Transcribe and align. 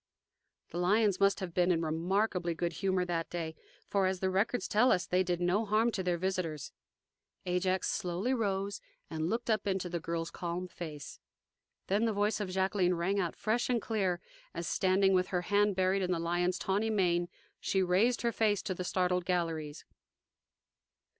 The 0.71 0.79
lions 0.79 1.19
must 1.19 1.41
have 1.41 1.53
been 1.53 1.69
in 1.71 1.83
remarkably 1.83 2.55
good 2.55 2.73
humor 2.73 3.01
on 3.01 3.05
that 3.05 3.29
day, 3.29 3.53
for, 3.87 4.07
as 4.07 4.19
the 4.19 4.31
records 4.31 4.67
tell 4.67 4.91
us, 4.91 5.05
they 5.05 5.21
did 5.21 5.39
no 5.39 5.63
harm 5.63 5.91
to 5.91 6.01
their 6.01 6.17
visitors. 6.17 6.71
Ajax 7.45 7.87
slowly 7.87 8.33
rose 8.33 8.81
and 9.11 9.29
looked 9.29 9.47
up 9.51 9.67
into 9.67 9.89
the 9.89 9.99
girl's 9.99 10.31
calm 10.31 10.67
face. 10.67 11.19
Then 11.85 12.05
the 12.05 12.13
voice 12.13 12.39
of 12.39 12.49
Jacqueline 12.49 12.95
rang 12.95 13.19
out 13.19 13.35
fresh 13.35 13.69
and 13.69 13.79
clear 13.79 14.19
as, 14.55 14.65
standing 14.67 15.13
with 15.13 15.27
her 15.27 15.41
hand 15.43 15.75
buried 15.75 16.01
in 16.01 16.11
the 16.11 16.17
lion's 16.17 16.57
tawny 16.57 16.89
mane, 16.89 17.29
she 17.59 17.83
raised 17.83 18.23
her 18.23 18.31
face 18.31 18.63
to 18.63 18.73
the 18.73 18.83
startled 18.83 19.23
galleries. 19.23 19.85